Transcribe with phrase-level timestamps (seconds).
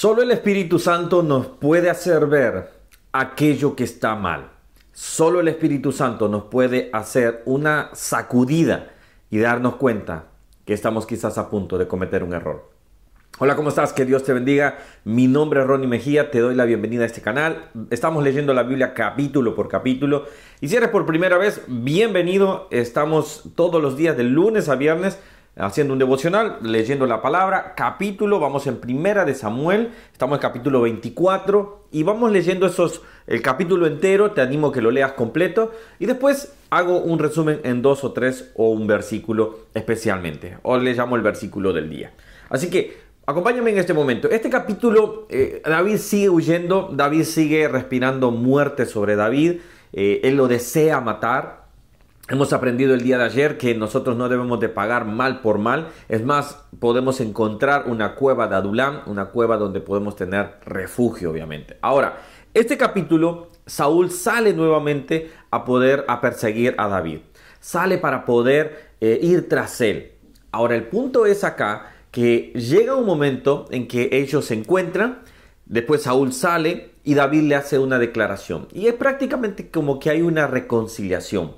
[0.00, 2.70] Solo el Espíritu Santo nos puede hacer ver
[3.10, 4.48] aquello que está mal.
[4.92, 8.92] Solo el Espíritu Santo nos puede hacer una sacudida
[9.28, 10.26] y darnos cuenta
[10.64, 12.70] que estamos quizás a punto de cometer un error.
[13.40, 13.92] Hola, ¿cómo estás?
[13.92, 14.78] Que Dios te bendiga.
[15.02, 17.68] Mi nombre es Ronnie Mejía, te doy la bienvenida a este canal.
[17.90, 20.26] Estamos leyendo la Biblia capítulo por capítulo.
[20.60, 22.68] Y si eres por primera vez, bienvenido.
[22.70, 25.18] Estamos todos los días de lunes a viernes
[25.58, 30.80] haciendo un devocional, leyendo la palabra, capítulo, vamos en primera de Samuel, estamos en capítulo
[30.82, 36.06] 24 y vamos leyendo esos, el capítulo entero, te animo que lo leas completo y
[36.06, 41.16] después hago un resumen en dos o tres o un versículo especialmente, o le llamo
[41.16, 42.12] el versículo del día.
[42.48, 44.30] Así que Acompáñame en este momento.
[44.30, 49.60] Este capítulo, eh, David sigue huyendo, David sigue respirando muerte sobre David,
[49.92, 51.57] eh, él lo desea matar.
[52.30, 55.88] Hemos aprendido el día de ayer que nosotros no debemos de pagar mal por mal.
[56.10, 61.78] Es más, podemos encontrar una cueva de Adulam, una cueva donde podemos tener refugio, obviamente.
[61.80, 62.18] Ahora,
[62.52, 67.20] este capítulo, Saúl sale nuevamente a poder a perseguir a David.
[67.60, 70.12] Sale para poder eh, ir tras él.
[70.52, 75.20] Ahora, el punto es acá que llega un momento en que ellos se encuentran,
[75.64, 78.68] después Saúl sale y David le hace una declaración.
[78.74, 81.52] Y es prácticamente como que hay una reconciliación,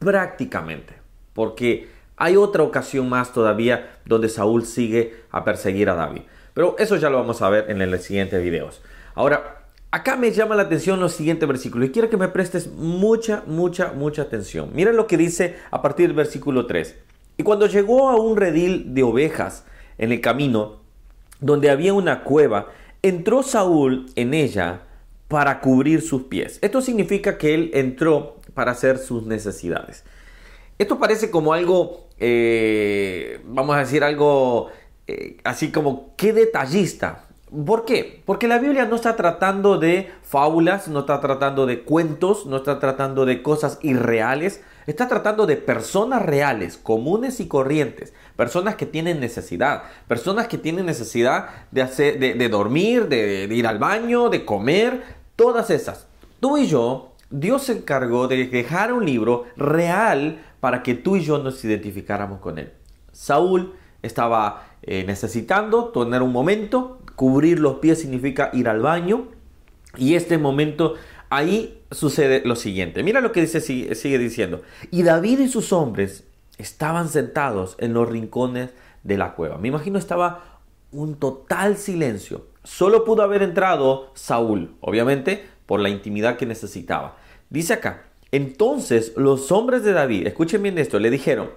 [0.00, 0.94] prácticamente,
[1.32, 6.22] porque hay otra ocasión más todavía donde Saúl sigue a perseguir a David.
[6.52, 8.82] Pero eso ya lo vamos a ver en los siguientes videos.
[9.14, 13.44] Ahora, acá me llama la atención los siguientes versículos y quiero que me prestes mucha,
[13.46, 14.70] mucha, mucha atención.
[14.74, 16.96] Miren lo que dice a partir del versículo 3.
[17.38, 19.64] Y cuando llegó a un redil de ovejas,
[20.00, 20.76] en el camino,
[21.40, 22.68] donde había una cueva,
[23.02, 24.80] entró Saúl en ella
[25.28, 26.58] para cubrir sus pies.
[26.62, 30.04] Esto significa que él entró para hacer sus necesidades.
[30.76, 34.68] Esto parece como algo, eh, vamos a decir algo
[35.06, 37.24] eh, así como, qué detallista.
[37.64, 38.22] ¿Por qué?
[38.26, 42.78] Porque la Biblia no está tratando de fábulas, no está tratando de cuentos, no está
[42.78, 49.20] tratando de cosas irreales, está tratando de personas reales, comunes y corrientes, personas que tienen
[49.20, 54.44] necesidad, personas que tienen necesidad de, hacer, de, dormir, de, de ir al baño, de
[54.44, 55.02] comer,
[55.34, 56.08] todas esas.
[56.40, 61.20] Tú y yo, Dios se encargó de dejar un libro real para que tú y
[61.20, 62.72] yo nos identificáramos con él.
[63.12, 69.28] Saúl estaba eh, necesitando tener un momento, cubrir los pies significa ir al baño,
[69.96, 70.94] y este momento
[71.28, 73.02] ahí sucede lo siguiente.
[73.02, 74.62] Mira lo que dice, sigue, diciendo.
[74.90, 76.24] Y David y sus hombres
[76.58, 78.70] estaban sentados en los rincones
[79.02, 79.58] de la cueva.
[79.58, 80.60] Me imagino estaba
[80.92, 82.46] un total silencio.
[82.64, 87.16] Solo pudo haber entrado Saúl, obviamente por la intimidad que necesitaba.
[87.50, 91.50] Dice acá, entonces los hombres de David, escuchen bien esto, le dijeron,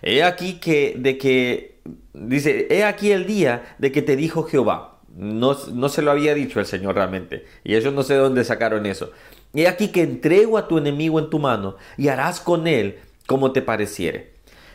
[0.00, 1.80] he aquí que de que
[2.14, 4.98] dice, he aquí el día de que te dijo Jehová.
[5.16, 7.44] No, no se lo había dicho el Señor realmente.
[7.64, 9.10] Y ellos no sé de dónde sacaron eso.
[9.52, 13.50] He aquí que entrego a tu enemigo en tu mano y harás con él como
[13.50, 14.34] te pareciere.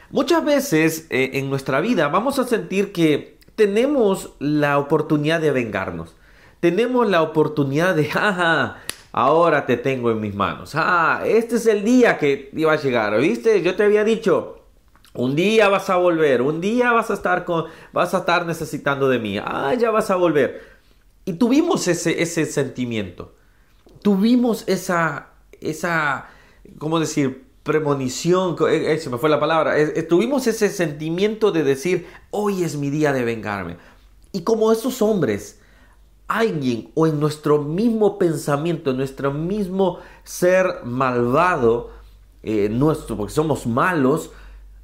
[0.10, 6.16] Muchas veces eh, en nuestra vida vamos a sentir que tenemos la oportunidad de vengarnos.
[6.60, 8.10] Tenemos la oportunidad de,
[9.16, 10.74] ahora te tengo en mis manos.
[10.76, 13.62] Ah, este es el día que iba a llegar, ¿viste?
[13.62, 14.66] Yo te había dicho,
[15.14, 19.08] un día vas a volver, un día vas a estar con, vas a estar necesitando
[19.08, 19.38] de mí.
[19.38, 20.62] Ah, ya vas a volver.
[21.24, 23.34] Y tuvimos ese, ese sentimiento.
[24.02, 25.30] Tuvimos esa,
[25.62, 26.28] esa,
[26.78, 27.46] ¿cómo decir?
[27.64, 29.76] Premonición, eh, eh, se me fue la palabra.
[30.10, 33.78] tuvimos ese sentimiento de decir, hoy es mi día de vengarme.
[34.34, 35.62] Y como esos hombres,
[36.28, 41.92] alguien o en nuestro mismo pensamiento, en nuestro mismo ser malvado,
[42.44, 44.32] eh, nuestro, porque somos malos,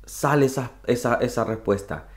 [0.06, 2.10] sale esa, esa, respuesta.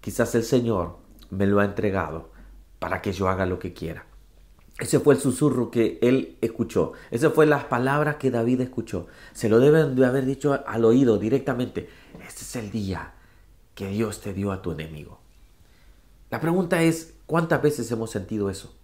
[0.00, 0.98] Quizás el Señor
[1.30, 2.30] me lo ha entregado
[2.78, 4.06] para que yo haga lo que quiera.
[4.78, 6.92] Ese fue el susurro que él escuchó.
[7.10, 9.06] Esas fue las palabras que David escuchó.
[9.32, 11.88] Se lo deben de haber dicho al oído directamente.
[12.26, 13.14] Este es el día
[13.74, 15.20] que Dios te dio a tu enemigo.
[16.30, 18.74] La pregunta es, ¿cuántas veces hemos sentido eso?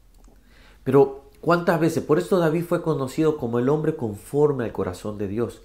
[0.83, 2.03] Pero, ¿cuántas veces?
[2.03, 5.61] Por esto David fue conocido como el hombre conforme al corazón de Dios,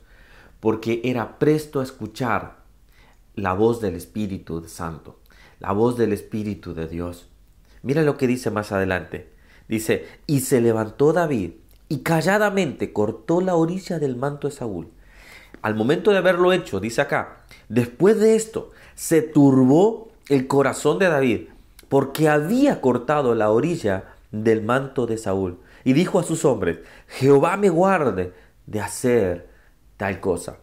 [0.60, 2.58] porque era presto a escuchar
[3.36, 5.22] la voz del Espíritu Santo,
[5.62, 7.30] la voz del Espíritu de Dios.
[7.84, 9.32] Mira lo que dice más adelante.
[9.70, 11.52] Dice, y se levantó David
[11.88, 14.90] y calladamente cortó la orilla del manto de Saúl.
[15.62, 21.08] Al momento de haberlo hecho, dice acá, después de esto, se turbó el corazón de
[21.08, 21.53] David
[21.94, 25.60] porque había cortado la orilla del manto de Saúl.
[25.84, 28.34] Y dijo a sus hombres, Jehová me guarde
[28.66, 29.48] de hacer
[29.96, 30.58] tal cosa.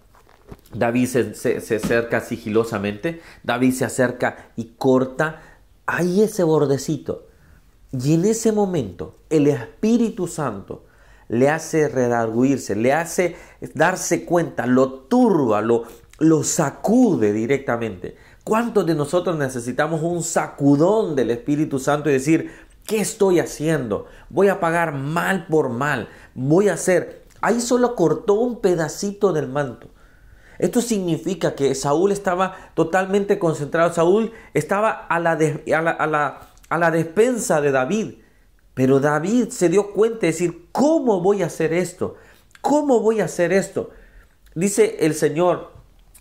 [0.74, 7.28] David se, acerca sigilosamente, David se acerca y corta ahí ese bordecito.
[7.92, 10.84] Y en ese momento el Espíritu Santo
[11.28, 13.36] le hace redarguirse, le hace
[13.74, 15.84] darse cuenta, lo turba, lo,
[16.18, 18.16] lo sacude directamente.
[18.50, 22.50] ¿Cuántos de nosotros necesitamos un sacudón del Espíritu Santo y decir,
[22.84, 24.06] ¿qué estoy haciendo?
[24.28, 27.22] Voy a pagar mal por mal, voy a hacer...
[27.40, 29.90] Ahí solo cortó un pedacito del manto.
[30.58, 33.92] Esto significa que Saúl estaba totalmente concentrado.
[33.92, 38.14] Saúl estaba a la, a la, a la, a la despensa de David.
[38.74, 42.16] Pero David se dio cuenta de decir, ¿cómo voy a hacer esto?
[42.60, 43.90] ¿Cómo voy a hacer esto?
[44.56, 45.70] Dice el Señor,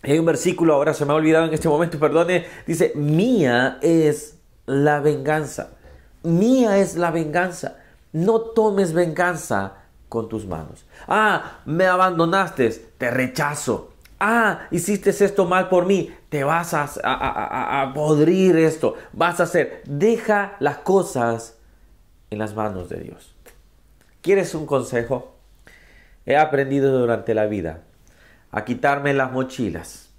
[0.02, 4.38] hay un versículo, ahora se me ha olvidado en este momento, perdone, dice, mía es
[4.66, 5.72] la venganza,
[6.22, 7.76] mía es la venganza,
[8.12, 9.74] no tomes venganza
[10.08, 10.86] con tus manos.
[11.06, 13.92] Ah, me abandonaste, te rechazo.
[14.18, 19.44] Ah, hiciste esto mal por mí, te vas a, a, a podrir esto, vas a
[19.44, 19.82] hacer.
[19.86, 21.56] Deja las cosas
[22.30, 23.34] en las manos de Dios.
[24.20, 25.34] ¿Quieres un consejo?
[26.26, 27.82] He aprendido durante la vida
[28.50, 30.10] a quitarme las mochilas,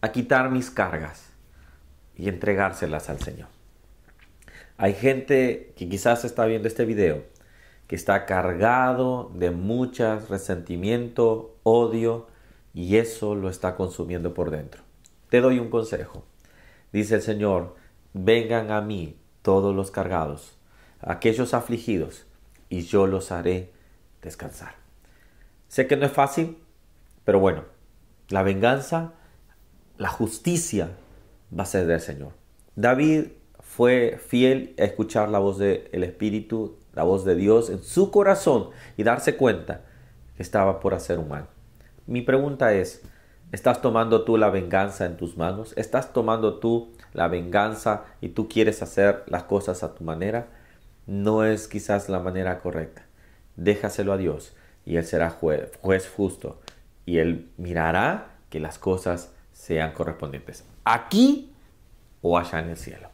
[0.00, 1.30] a quitar mis cargas
[2.16, 3.48] y entregárselas al Señor.
[4.76, 7.24] Hay gente que quizás está viendo este video
[7.86, 12.26] que está cargado de muchas resentimiento, odio
[12.74, 14.82] y eso lo está consumiendo por dentro.
[15.30, 16.24] Te doy un consejo.
[16.92, 17.76] Dice el Señor,
[18.12, 20.58] vengan a mí todos los cargados
[21.00, 22.26] aquellos afligidos,
[22.68, 23.72] y yo los haré
[24.22, 24.74] descansar.
[25.68, 26.58] Sé que no es fácil,
[27.24, 27.64] pero bueno,
[28.28, 29.12] la venganza,
[29.96, 30.90] la justicia
[31.56, 32.32] va a ser del Señor.
[32.76, 33.26] David
[33.60, 38.70] fue fiel a escuchar la voz del Espíritu, la voz de Dios en su corazón
[38.96, 39.82] y darse cuenta
[40.36, 41.46] que estaba por hacer un mal.
[42.06, 43.02] Mi pregunta es,
[43.52, 45.72] ¿estás tomando tú la venganza en tus manos?
[45.76, 50.48] ¿Estás tomando tú la venganza y tú quieres hacer las cosas a tu manera?
[51.08, 53.02] no es quizás la manera correcta.
[53.56, 54.54] Déjaselo a Dios
[54.84, 55.72] y Él será juez,
[56.14, 56.60] justo
[57.08, 61.50] y Él mirará que las cosas sean correspondientes aquí
[62.20, 63.08] o allá en el cielo.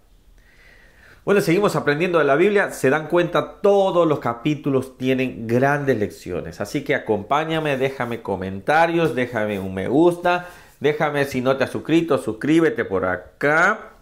[1.24, 2.72] Bueno, seguimos aprendiendo de la Biblia.
[2.72, 6.60] Se dan cuenta, todos los capítulos tienen grandes lecciones.
[6.60, 10.48] Así que acompáñame, déjame comentarios, déjame un me gusta,
[10.80, 13.92] déjame si no te has suscrito, suscríbete por acá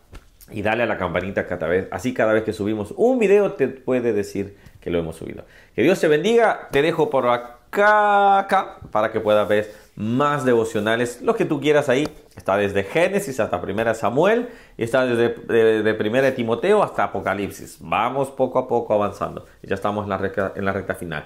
[0.50, 3.68] y dale a la campanita cada vez, así cada vez que subimos un video te
[3.68, 5.44] puede decir que lo hemos subido.
[5.76, 11.20] Que Dios te bendiga, te dejo por acá, acá para que puedas ver más devocionales,
[11.22, 12.08] lo que tú quieras ahí.
[12.36, 14.48] Está desde Génesis hasta Primera Samuel
[14.78, 17.76] y está desde de, Primera Timoteo hasta Apocalipsis.
[17.80, 21.24] Vamos poco a poco avanzando ya estamos en la recta, en la recta final.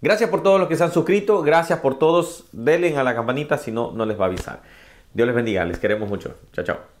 [0.00, 2.44] Gracias por todos los que se han suscrito, gracias por todos.
[2.52, 4.62] Denle a la campanita, si no, no les va a avisar.
[5.12, 6.34] Dios les bendiga, les queremos mucho.
[6.52, 6.97] Chao, chao.